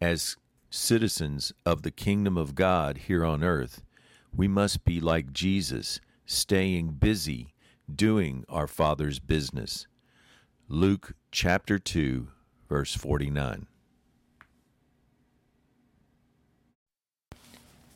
[0.00, 0.38] As
[0.70, 3.82] citizens of the kingdom of God here on earth,
[4.34, 7.52] we must be like Jesus, staying busy,
[7.94, 9.86] doing our Father's business.
[10.68, 12.28] Luke chapter 2,
[12.66, 13.66] verse 49.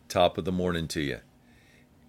[0.07, 1.21] Top of the morning to you.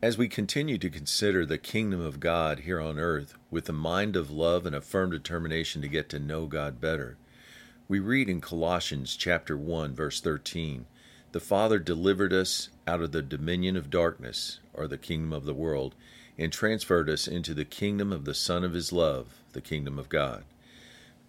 [0.02, 4.18] As we continue to consider the kingdom of God here on earth with a mind
[4.18, 7.18] of love and a firm determination to get to know God better,
[7.88, 10.88] we read in Colossians chapter 1 verse 13,
[11.34, 15.54] "The Father delivered us out of the dominion of darkness, or the kingdom of the
[15.54, 15.94] world,
[16.36, 20.10] and transferred us into the kingdom of the Son of his love, the kingdom of
[20.10, 20.46] God."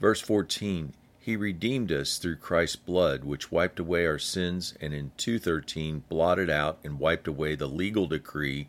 [0.00, 5.10] Verse 14, he redeemed us through Christ's blood, which wiped away our sins, and in
[5.18, 8.66] 2:13 blotted out and wiped away the legal decree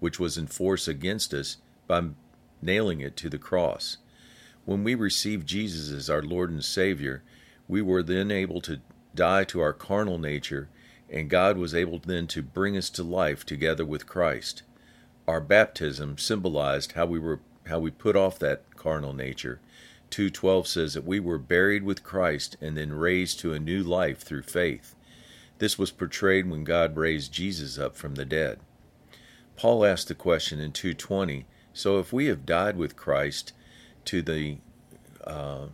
[0.00, 2.02] which was in force against us by
[2.62, 3.98] nailing it to the cross.
[4.66, 7.22] When we received Jesus as our Lord and Savior,
[7.68, 8.80] we were then able to
[9.14, 10.68] die to our carnal nature,
[11.08, 14.64] and God was able then to bring us to life together with Christ.
[15.28, 19.60] Our baptism symbolized how we were how we put off that carnal nature
[20.10, 24.18] 2:12 says that we were buried with Christ and then raised to a new life
[24.18, 24.94] through faith.
[25.58, 28.58] This was portrayed when God raised Jesus up from the dead.
[29.56, 33.52] Paul asked the question in 2:20, so if we have died with Christ
[34.06, 34.58] to the
[35.24, 35.66] uh,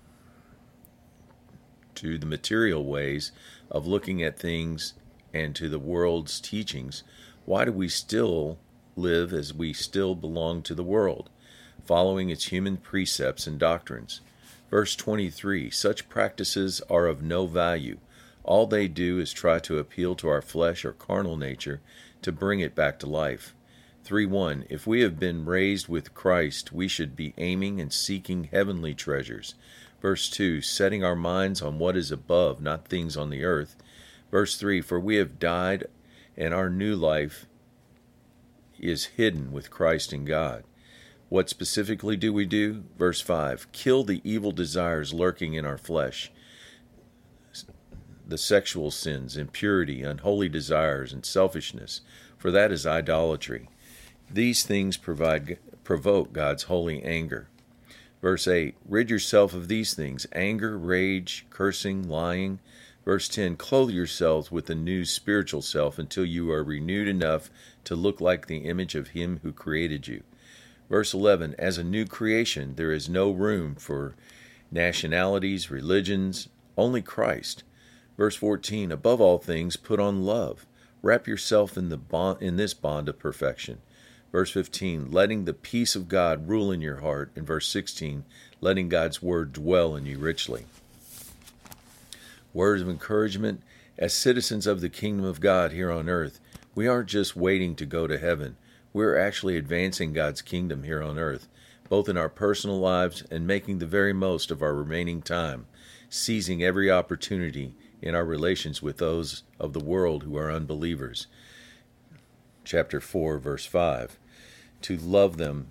[1.95, 3.33] to the material ways
[3.71, 4.95] of looking at things
[5.33, 7.05] and to the world's teachings,
[7.45, 8.59] why do we still
[8.97, 11.31] live as we still belong to the world?
[11.85, 14.21] following its human precepts and doctrines.
[14.71, 17.99] Verse 23 Such practices are of no value.
[18.45, 21.81] All they do is try to appeal to our flesh or carnal nature
[22.23, 23.55] to bring it back to life.
[24.05, 28.45] 3 1 If we have been raised with Christ, we should be aiming and seeking
[28.45, 29.55] heavenly treasures.
[30.01, 33.77] Verse 2 Setting our minds on what is above, not things on the earth.
[34.31, 35.87] Verse 3 For we have died,
[36.37, 37.47] and our new life
[38.81, 40.65] is hidden with Christ in God.
[41.29, 42.83] What specifically do we do?
[42.99, 46.33] Verse 5 Kill the evil desires lurking in our flesh,
[48.27, 52.01] the sexual sins, impurity, unholy desires, and selfishness,
[52.37, 53.69] for that is idolatry.
[54.33, 57.49] These things provide, provoke God's holy anger.
[58.23, 62.59] Verse 8 Rid yourself of these things anger, rage, cursing, lying.
[63.05, 67.51] Verse 10 Clothe yourselves with the new spiritual self until you are renewed enough
[67.85, 70.23] to look like the image of Him who created you.
[70.89, 74.15] Verse 11 As a new creation, there is no room for
[74.71, 77.65] nationalities, religions, only Christ.
[78.17, 80.65] Verse 14 Above all things, put on love.
[81.03, 83.83] Wrap yourself in, the bond, in this bond of perfection.
[84.33, 87.31] Verse 15 Letting the peace of God rule in your heart.
[87.37, 88.25] And verse 16
[88.61, 90.67] Letting God's word dwell in you richly.
[92.53, 93.63] Words of encouragement.
[93.99, 96.41] As citizens of the kingdom of God here on earth,
[96.75, 98.57] we aren't just waiting to go to heaven
[98.93, 101.49] we're actually advancing God's kingdom here on earth,
[101.89, 105.67] both in our personal lives and making the very most of our remaining time,
[106.11, 111.27] seizing every opportunity in our relations with those of the world who are unbelievers.
[112.65, 114.19] Chapter 4, verse 5
[114.83, 115.69] to love them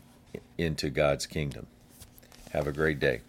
[0.58, 1.68] into God's kingdom.
[2.52, 3.22] Have a great day.